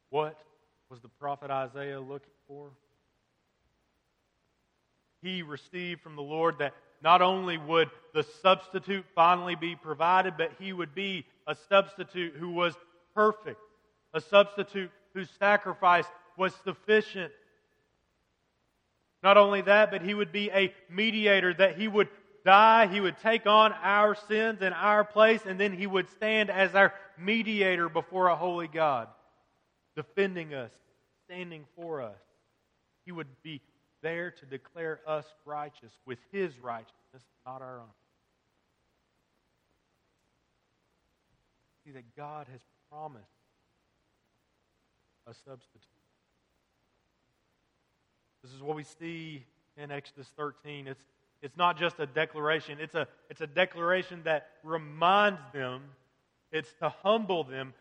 [0.10, 0.38] What
[0.89, 2.69] was the prophet Isaiah looking for?
[5.21, 10.51] He received from the Lord that not only would the substitute finally be provided, but
[10.60, 12.73] he would be a substitute who was
[13.15, 13.60] perfect,
[14.13, 16.05] a substitute whose sacrifice
[16.38, 17.31] was sufficient.
[19.23, 22.10] Not only that, but he would be a mediator, that he would
[22.47, 26.49] die, he would take on our sins in our place, and then he would stand
[26.49, 29.10] as our mediator before a holy God,
[29.97, 30.71] defending us,
[31.25, 32.15] standing for us.
[33.05, 33.60] He would be
[34.01, 37.93] there to declare us righteous with his righteousness, not our own.
[41.86, 43.25] See that God has promised
[45.27, 45.81] a substitute.
[48.41, 49.43] This is what we see
[49.75, 50.88] in Exodus 13.
[50.88, 51.03] It's
[51.41, 55.82] it's not just a declaration, it's a, it's a declaration that reminds them,
[56.52, 57.73] it's to humble them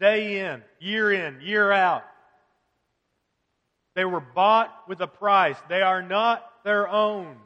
[0.00, 2.04] day in, year in, year out.
[3.94, 7.36] They were bought with a price, they are not their own.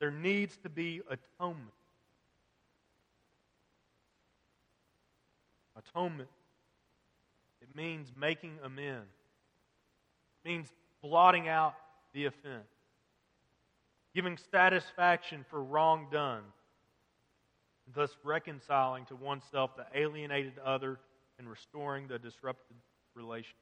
[0.00, 1.72] There needs to be atonement.
[5.76, 6.28] Atonement.
[7.62, 9.06] It means making amends.
[10.44, 10.68] It means
[11.00, 11.74] blotting out
[12.12, 12.66] the offense
[14.16, 16.40] giving satisfaction for wrong done,
[17.94, 20.98] thus reconciling to oneself the alienated other
[21.38, 22.76] and restoring the disrupted
[23.14, 23.58] relation.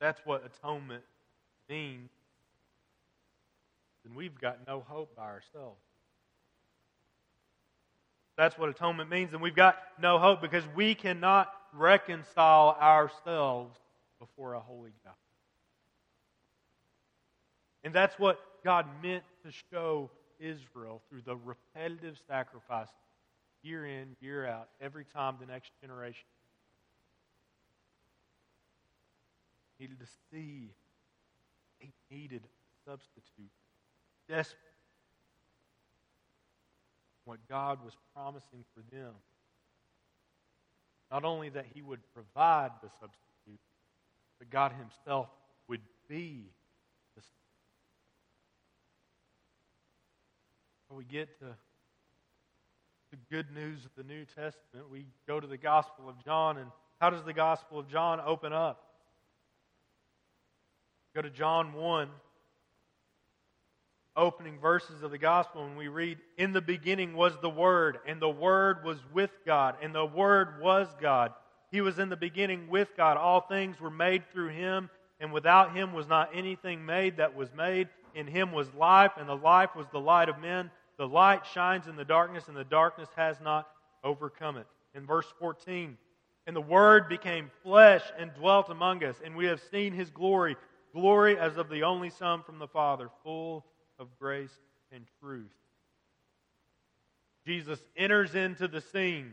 [0.00, 1.04] That's what atonement
[1.68, 2.10] means.
[4.04, 5.78] Then we've got no hope by ourselves.
[8.36, 13.78] That's what atonement means, and we've got no hope because we cannot reconcile ourselves
[14.18, 15.14] before a holy God.
[17.84, 22.88] And that's what God meant to show Israel through the repetitive sacrifice,
[23.62, 26.24] year in, year out, every time the next generation
[29.80, 30.70] needed to see
[31.80, 33.50] they needed a substitute.
[34.28, 34.58] Desperate.
[37.24, 39.12] What God was promising for them.
[41.10, 43.60] Not only that He would provide the substitute,
[44.38, 45.28] but God Himself
[45.68, 46.50] would be
[47.16, 47.36] the substitute.
[50.78, 51.46] When we get to
[53.10, 56.70] the good news of the New Testament, we go to the Gospel of John, and
[57.00, 58.82] how does the Gospel of John open up?
[61.14, 62.08] Go to John 1,
[64.16, 68.20] opening verses of the gospel, and we read, In the beginning was the Word, and
[68.20, 71.32] the Word was with God, and the Word was God.
[71.72, 73.16] He was in the beginning with God.
[73.16, 77.48] All things were made through him, and without him was not anything made that was
[77.56, 77.88] made.
[78.14, 80.70] In him was life, and the life was the light of men.
[81.00, 83.66] The light shines in the darkness, and the darkness has not
[84.04, 84.66] overcome it.
[84.94, 85.96] In verse 14,
[86.46, 90.56] and the Word became flesh and dwelt among us, and we have seen his glory
[90.92, 93.64] glory as of the only Son from the Father, full
[93.98, 94.52] of grace
[94.92, 95.48] and truth.
[97.46, 99.32] Jesus enters into the scene.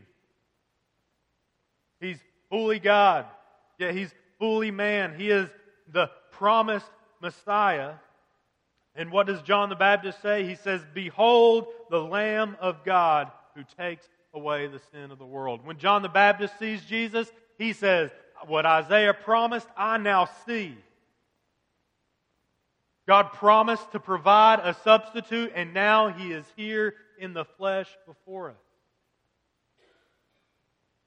[2.00, 3.26] He's fully God,
[3.78, 5.18] yet he's fully man.
[5.18, 5.50] He is
[5.92, 7.96] the promised Messiah.
[8.98, 10.44] And what does John the Baptist say?
[10.44, 15.64] He says, Behold the Lamb of God who takes away the sin of the world.
[15.64, 18.10] When John the Baptist sees Jesus, he says,
[18.48, 20.76] What Isaiah promised, I now see.
[23.06, 28.50] God promised to provide a substitute, and now He is here in the flesh before
[28.50, 28.56] us.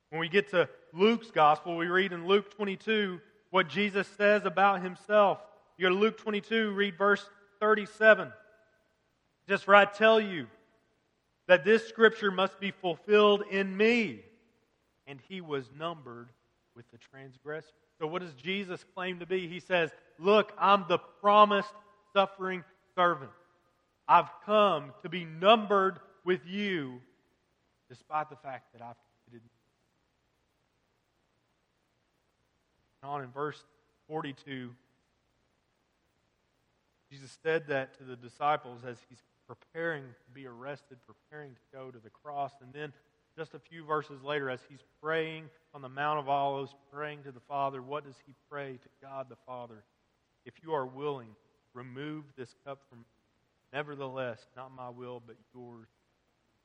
[0.10, 4.82] When we get to Luke's gospel, we read in Luke 22 what Jesus says about
[4.82, 5.40] Himself.
[5.78, 7.30] You go to Luke 22, read verse
[7.62, 8.34] 37.
[9.48, 10.48] Just for I tell you
[11.48, 14.20] that this scripture must be fulfilled in me.
[15.08, 16.30] And He was numbered
[16.76, 17.72] with the transgressors.
[18.00, 19.48] So, what does Jesus claim to be?
[19.48, 21.74] He says, Look, I'm the promised
[22.14, 22.64] suffering
[22.96, 23.32] servant.
[24.08, 27.02] I've come to be numbered with you
[27.90, 28.96] despite the fact that I've
[29.26, 29.50] committed.
[33.04, 33.62] On in verse
[34.08, 34.70] 42,
[37.12, 41.92] Jesus said that to the disciples as he's preparing to be arrested, preparing to go
[41.92, 42.54] to the cross.
[42.62, 42.94] And then
[43.38, 47.32] just a few verses later, as he's praying on the Mount of Olives, praying to
[47.32, 49.84] the Father, what does he pray to God the Father?
[50.46, 51.28] If you are willing,
[51.74, 53.06] Remove this cup from me.
[53.74, 55.88] Nevertheless, not my will, but yours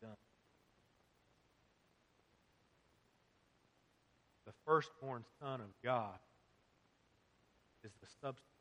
[0.02, 0.10] done.
[4.46, 6.18] The firstborn Son of God
[7.84, 8.55] is the substitute,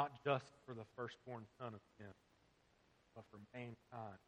[0.00, 2.06] not just for the firstborn Son of sin,
[3.14, 4.18] but for mankind.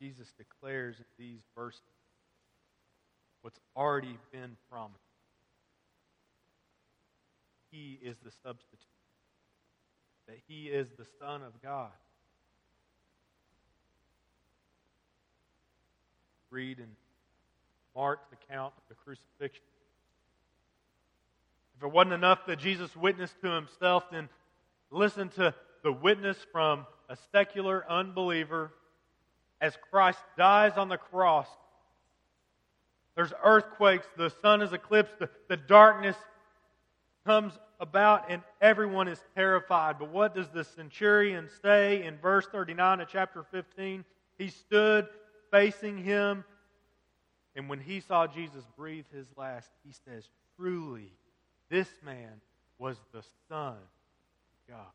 [0.00, 1.82] Jesus declares in these verses
[3.42, 4.96] what's already been promised.
[7.70, 8.80] He is the substitute,
[10.28, 11.90] that He is the Son of God.
[16.50, 16.88] Read in
[17.94, 19.62] Mark's account of the crucifixion.
[21.80, 24.28] If it wasn't enough that Jesus witnessed to himself, then
[24.90, 28.70] listen to the witness from a secular unbeliever
[29.62, 31.46] as Christ dies on the cross.
[33.14, 36.16] There's earthquakes, the sun is eclipsed, the, the darkness
[37.24, 39.98] comes about and everyone is terrified.
[39.98, 44.04] But what does the centurion say in verse 39 of chapter 15?
[44.36, 45.08] He stood
[45.50, 46.44] facing him,
[47.56, 51.14] and when he saw Jesus breathe his last, he says, Truly,
[51.70, 52.40] this man
[52.78, 54.92] was the Son of God.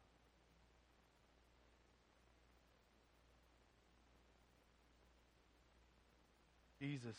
[6.80, 7.16] Jesus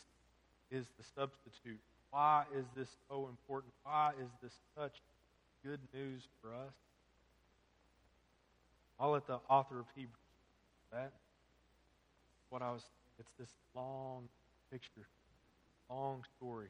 [0.71, 1.79] is the substitute
[2.11, 3.73] why is this so important?
[3.83, 5.01] Why is this such
[5.63, 6.73] good news for us?
[8.99, 10.15] I'll let the author of Hebrews
[10.91, 11.11] that.
[12.49, 12.83] What I was
[13.19, 14.29] it's this long
[14.71, 15.07] picture,
[15.89, 16.69] long story.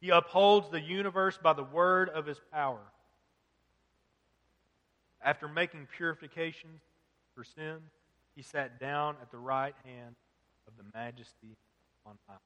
[0.00, 2.80] He upholds the universe by the word of his power.
[5.22, 6.70] After making purification
[7.34, 7.76] for sin,
[8.34, 10.14] he sat down at the right hand
[10.66, 11.56] of the majesty
[12.06, 12.36] on high.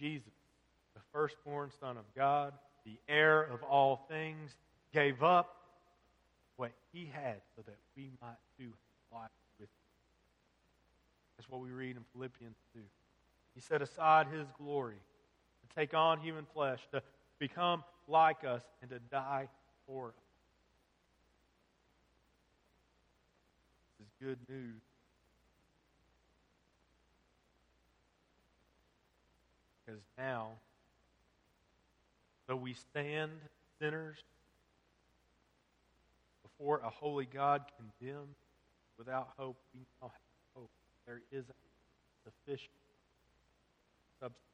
[0.00, 0.32] Jesus,
[0.94, 2.52] the firstborn Son of God,
[2.84, 4.56] the heir of all things,
[4.92, 5.56] gave up
[6.56, 8.66] what he had so that we might do
[9.12, 9.30] life
[9.60, 9.86] with him.
[11.36, 12.80] That's what we read in Philippians 2.
[13.54, 14.96] He set aside his glory
[15.68, 17.02] to take on human flesh, to
[17.38, 19.48] become like us, and to die
[19.86, 20.14] for us.
[23.98, 24.80] This is good news.
[29.84, 30.50] Because now,
[32.46, 33.30] though we stand
[33.78, 34.16] sinners
[36.42, 38.34] before a holy God condemned
[38.98, 40.20] without hope, we now have
[40.54, 40.70] hope.
[41.06, 41.54] There is a
[42.24, 42.70] sufficient
[44.20, 44.53] substitute,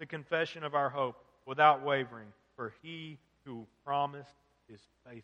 [0.00, 2.26] the confession of our hope without wavering,
[2.56, 4.34] for he who promised
[4.68, 5.22] is faithful.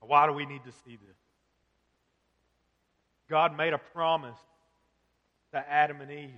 [0.00, 1.16] Why do we need to see this?
[3.28, 4.38] God made a promise
[5.52, 6.30] to Adam and Eve.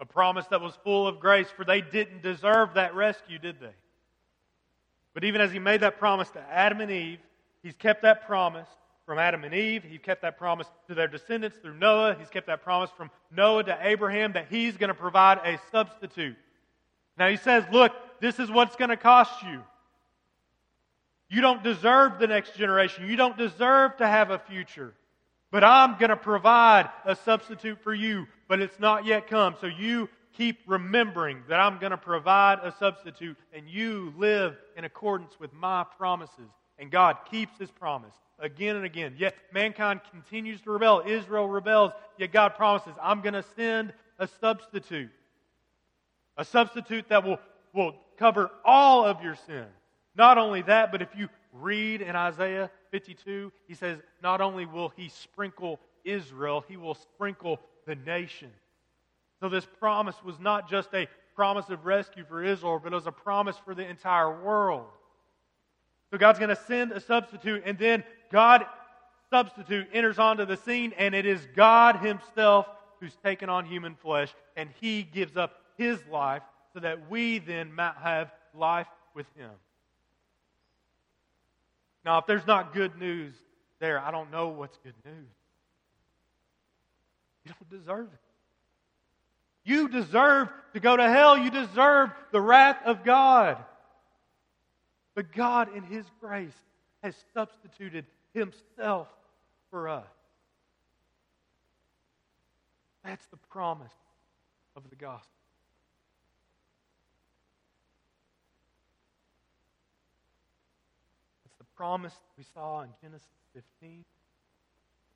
[0.00, 3.74] A promise that was full of grace, for they didn't deserve that rescue, did they?
[5.14, 7.20] But even as he made that promise to Adam and Eve,
[7.62, 8.68] he's kept that promise
[9.06, 9.84] from Adam and Eve.
[9.84, 12.16] He kept that promise to their descendants through Noah.
[12.18, 16.36] He's kept that promise from Noah to Abraham that he's going to provide a substitute.
[17.18, 19.62] Now he says, Look, this is what's going to cost you.
[21.28, 23.08] You don't deserve the next generation.
[23.08, 24.94] You don't deserve to have a future.
[25.50, 29.54] But I'm going to provide a substitute for you, but it's not yet come.
[29.60, 34.84] So you keep remembering that I'm going to provide a substitute and you live in
[34.84, 36.50] accordance with my promises.
[36.78, 39.14] And God keeps his promise again and again.
[39.16, 41.02] Yet mankind continues to rebel.
[41.06, 41.92] Israel rebels.
[42.18, 45.10] Yet God promises, I'm going to send a substitute.
[46.36, 47.38] A substitute that will,
[47.72, 49.66] will cover all of your sin.
[50.16, 54.92] Not only that, but if you read in Isaiah 52, he says, not only will
[54.96, 58.50] he sprinkle Israel, he will sprinkle the nation.
[59.40, 63.06] So this promise was not just a promise of rescue for Israel, but it was
[63.06, 64.86] a promise for the entire world.
[66.14, 68.64] So God's going to send a substitute, and then God
[69.30, 72.68] substitute enters onto the scene, and it is God Himself
[73.00, 76.42] who's taken on human flesh, and He gives up His life
[76.72, 78.86] so that we then might have life
[79.16, 79.50] with Him.
[82.04, 83.34] Now, if there's not good news
[83.80, 85.26] there, I don't know what's good news.
[87.44, 88.20] You don't deserve it.
[89.64, 91.36] You deserve to go to hell.
[91.36, 93.56] You deserve the wrath of God.
[95.14, 96.52] But God, in His grace,
[97.02, 99.08] has substituted Himself
[99.70, 100.06] for us.
[103.04, 103.92] That's the promise
[104.76, 105.28] of the gospel.
[111.44, 114.04] It's the promise we saw in Genesis 15,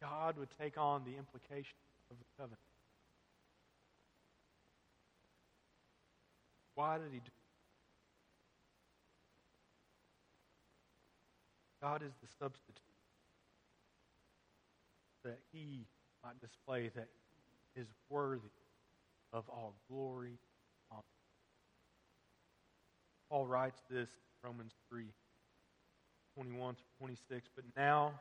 [0.01, 1.75] God would take on the implications
[2.11, 2.61] of the covenant.
[6.75, 7.31] Why did he do
[11.83, 12.83] God is the substitute
[15.24, 15.87] that he
[16.24, 17.09] might display that
[17.74, 18.49] he is worthy
[19.33, 20.39] of all glory.
[23.31, 25.05] Paul writes this in Romans 3.
[26.35, 27.49] 21 to 26.
[27.55, 28.12] But now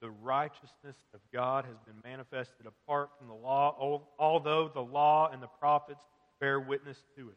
[0.00, 5.42] the righteousness of God has been manifested apart from the law, although the law and
[5.42, 6.00] the prophets
[6.40, 7.36] bear witness to it.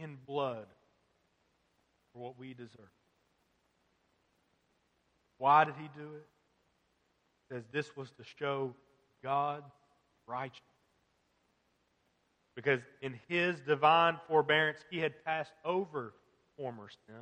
[0.00, 0.66] in blood
[2.12, 2.90] for what we deserve.
[5.38, 6.26] Why did he do it?
[7.50, 8.74] It says this was to show
[9.22, 9.62] God
[10.26, 10.70] righteousness
[12.60, 16.12] because in his divine forbearance, he had passed over
[16.58, 17.16] former sin.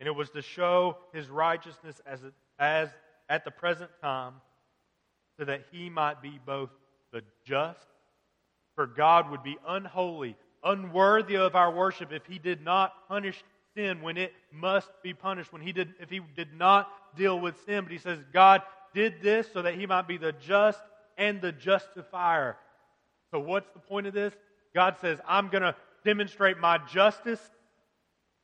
[0.00, 2.20] And it was to show his righteousness as,
[2.58, 2.88] as
[3.28, 4.34] at the present time,
[5.38, 6.70] so that he might be both
[7.12, 7.86] the just,
[8.74, 13.42] for God would be unholy, unworthy of our worship if he did not punish
[13.74, 17.54] sin when it must be punished, when he did, if he did not deal with
[17.64, 17.84] sin.
[17.84, 18.62] But he says God
[18.94, 20.80] did this so that he might be the just
[21.16, 22.56] and the justifier.
[23.30, 24.34] So, what's the point of this?
[24.74, 27.40] God says, I'm going to demonstrate my justice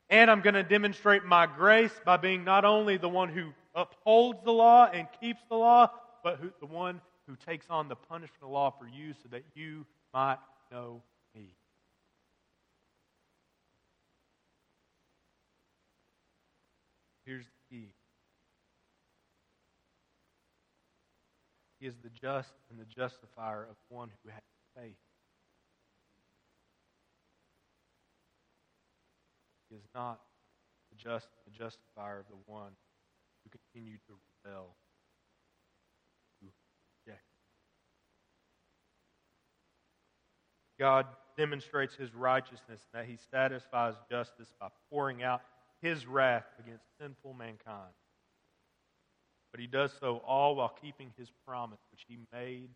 [0.08, 4.38] and I'm going to demonstrate my grace by being not only the one who upholds
[4.44, 5.90] the law and keeps the law,
[6.22, 9.28] but who, the one who takes on the punishment of the law for you so
[9.30, 10.38] that you might
[10.70, 11.02] know
[11.34, 11.54] me.
[17.26, 17.88] Here's the key
[21.80, 24.40] He is the just and the justifier of one who has
[24.74, 24.96] faith.
[29.68, 30.20] He is not
[30.90, 32.72] the just the justifier of the one
[33.44, 34.14] who continued to
[34.44, 34.76] rebel.
[40.78, 41.06] God
[41.38, 45.40] demonstrates his righteousness that he satisfies justice by pouring out
[45.82, 47.92] his wrath against sinful mankind.
[49.52, 52.68] But he does so all while keeping his promise, which he made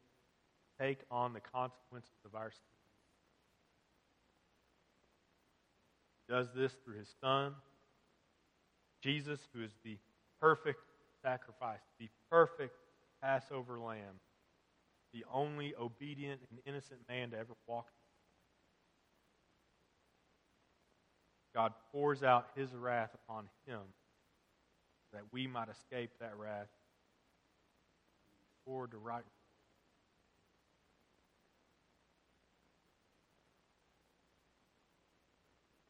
[0.80, 2.60] take on the consequences of our sin.
[6.26, 7.54] He does this through his Son,
[9.02, 9.98] Jesus, who is the
[10.40, 10.80] perfect
[11.22, 12.74] sacrifice, the perfect
[13.22, 14.20] Passover lamb,
[15.12, 17.88] the only obedient and innocent man to ever walk.
[21.54, 23.80] God pours out his wrath upon him
[25.12, 26.68] that we might escape that wrath
[28.64, 29.24] forward to right.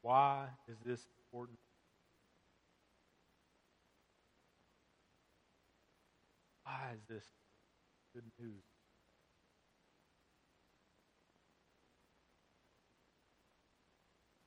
[0.02, 1.58] Why is this important?
[6.64, 7.24] Why is this
[8.14, 8.69] good news?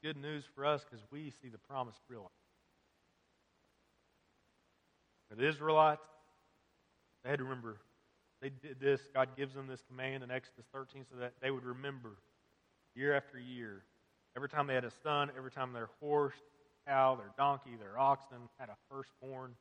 [0.04, 2.34] Good news for us because we see the promise realized.
[5.30, 6.04] For the Israelites,
[7.24, 7.78] they had to remember
[8.42, 9.00] they did this.
[9.14, 12.18] God gives them this command in Exodus 13 so that they would remember
[12.94, 13.84] year after year.
[14.36, 16.36] Every time they had a son, every time their horse,
[16.86, 19.56] cow, their donkey, their oxen had a firstborn,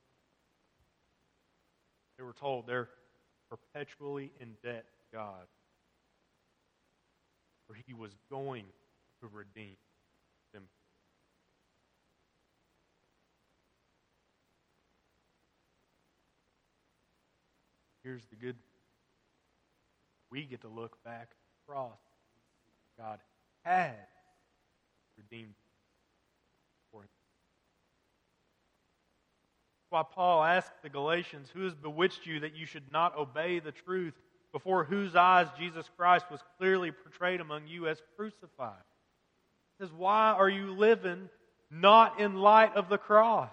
[2.19, 2.89] they were told they're
[3.49, 5.47] perpetually in debt to God.
[7.69, 8.65] For he was going
[9.21, 9.77] to redeem.
[18.03, 18.57] Here's the good
[20.31, 21.31] we get to look back
[21.65, 21.99] across.
[22.99, 23.19] God
[23.63, 23.93] has
[25.17, 25.55] redeemed
[26.91, 27.09] for him.
[29.91, 33.73] Why Paul asked the Galatians, Who has bewitched you that you should not obey the
[33.73, 34.15] truth,
[34.53, 38.83] before whose eyes Jesus Christ was clearly portrayed among you as crucified?
[39.79, 41.29] He says, Why are you living
[41.71, 43.53] not in light of the cross?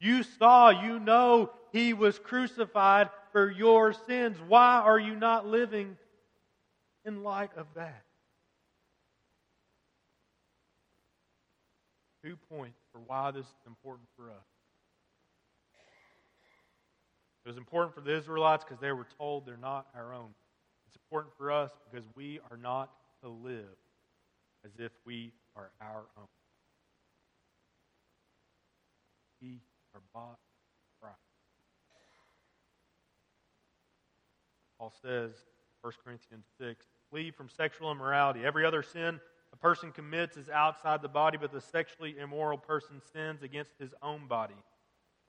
[0.00, 4.36] You saw, you know, he was crucified for your sins.
[4.46, 5.96] Why are you not living
[7.04, 8.04] in light of that?
[12.22, 14.44] Two points for why this is important for us.
[17.44, 20.28] It was important for the Israelites because they were told they're not our own.
[20.86, 22.90] It's important for us because we are not
[23.22, 23.64] to live
[24.64, 26.26] as if we are our own.
[29.40, 29.60] We
[29.94, 30.38] are bought
[31.00, 31.14] price.
[34.82, 35.30] Paul says,
[35.82, 38.44] 1 Corinthians 6, flee from sexual immorality.
[38.44, 39.20] Every other sin
[39.52, 43.94] a person commits is outside the body, but the sexually immoral person sins against his
[44.02, 44.56] own body.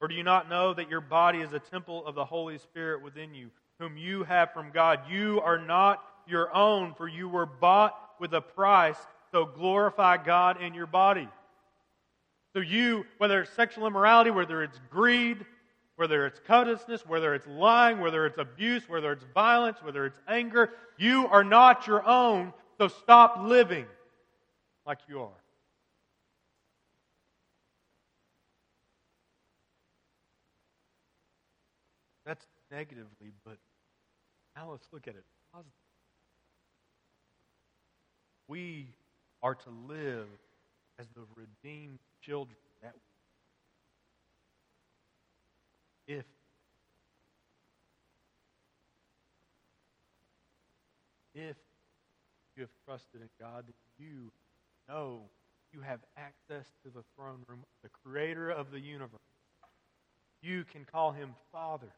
[0.02, 3.04] Or do you not know that your body is a temple of the Holy Spirit
[3.04, 5.02] within you, whom you have from God?
[5.08, 8.98] You are not your own, for you were bought with a price,
[9.32, 11.30] so glorify God in your body.
[12.54, 15.46] So, you, whether it's sexual immorality, whether it's greed,
[15.96, 20.72] whether it's covetousness, whether it's lying, whether it's abuse, whether it's violence, whether it's anger,
[20.98, 23.86] you are not your own, so stop living
[24.86, 25.30] like you are.
[32.26, 33.58] That's negatively, but
[34.56, 35.74] now let's look at it positively.
[38.48, 38.88] We
[39.42, 40.28] are to live
[41.00, 42.94] as the redeemed children that
[46.08, 46.26] if
[51.36, 51.58] if
[52.56, 54.32] you have trusted in God, then you
[54.88, 55.22] know
[55.74, 59.20] you have access to the throne room of the creator of the universe.
[60.42, 61.92] You can call him Father.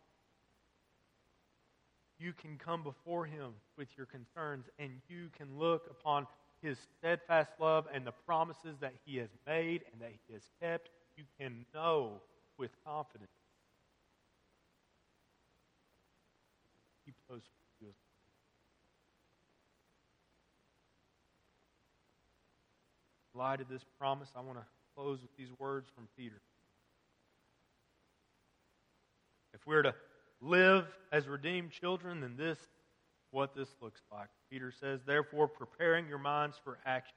[2.17, 6.27] You can come before him with your concerns, and you can look upon
[6.61, 10.89] his steadfast love and the promises that he has made and that he has kept.
[11.17, 12.21] You can know
[12.57, 13.29] with confidence.
[17.29, 17.41] Those
[23.35, 24.65] light of this promise, I want to
[24.95, 26.41] close with these words from Peter.
[29.53, 29.93] If we're to
[30.41, 32.57] live as redeemed children, then this
[33.31, 34.29] what this looks like.
[34.49, 37.15] Peter says, Therefore, preparing your minds for action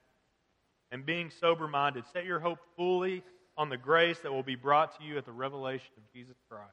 [0.91, 3.23] and being sober minded, set your hope fully
[3.57, 6.73] on the grace that will be brought to you at the revelation of Jesus Christ.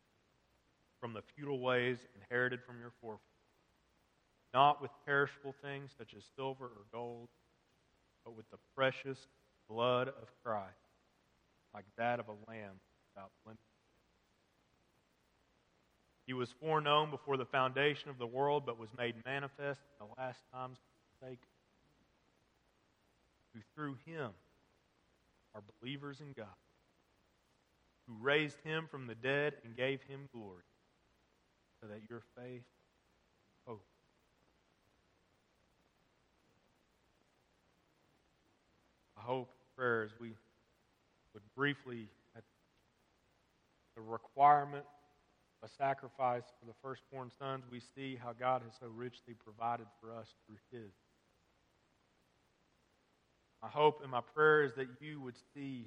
[1.01, 3.25] from the futile ways inherited from your forefathers,
[4.53, 7.27] not with perishable things such as silver or gold
[8.23, 9.27] but with the precious
[9.69, 10.77] blood of Christ,
[11.73, 12.79] like that of a lamb
[13.13, 13.59] without blemish.
[16.27, 20.21] He was foreknown before the foundation of the world, but was made manifest in the
[20.21, 21.39] last times for sake
[23.53, 24.29] who through him
[25.53, 26.47] are believers in God,
[28.07, 30.63] who raised him from the dead and gave him glory,
[31.81, 32.61] so that your faith
[33.67, 33.79] oh.
[39.21, 40.33] hope, prayer, as we
[41.33, 42.43] would briefly at
[43.95, 44.85] the requirement
[45.61, 49.87] of a sacrifice for the firstborn sons, we see how God has so richly provided
[49.99, 50.91] for us through His.
[53.61, 55.85] My hope and my prayer is that you would see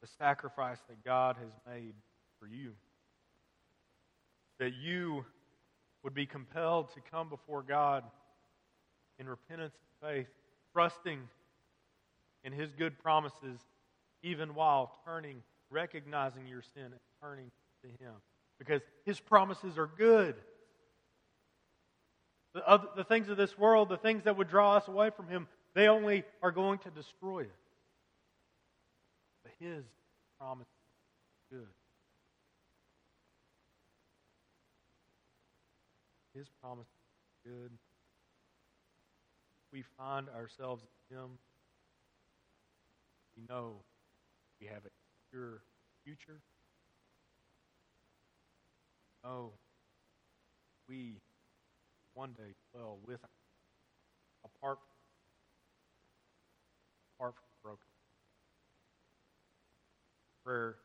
[0.00, 1.94] the sacrifice that God has made
[2.40, 2.72] for you.
[4.58, 5.24] That you
[6.02, 8.04] would be compelled to come before God
[9.18, 10.28] in repentance and faith,
[10.72, 11.18] trusting
[12.44, 13.58] in his good promises,
[14.22, 17.50] even while turning, recognizing your sin and turning
[17.82, 18.12] to him.
[18.58, 20.36] Because his promises are good.
[22.54, 25.28] The, other, the things of this world, the things that would draw us away from
[25.28, 27.48] him, they only are going to destroy us.
[29.42, 29.84] But his
[30.38, 31.75] promise is good.
[36.36, 37.70] His promise is good.
[39.72, 41.30] We find ourselves in him
[43.36, 43.74] we know
[44.60, 44.90] we have a
[45.24, 45.62] secure
[46.04, 46.40] future.
[49.22, 49.52] Oh,
[50.88, 51.20] we
[52.14, 53.20] one day dwell with
[54.44, 54.78] apart
[57.18, 57.86] apart from broken.
[60.44, 60.76] Prayer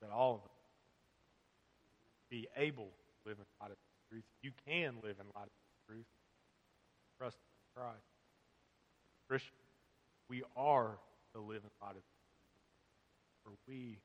[0.00, 0.50] that all of us
[2.30, 4.24] be able to live in the truth.
[4.42, 6.06] You can live in light of the truth.
[7.18, 8.08] Trust in Christ.
[9.28, 9.64] Christian,
[10.28, 10.98] we are
[11.34, 12.38] to live in light of the truth.
[13.44, 13.98] For we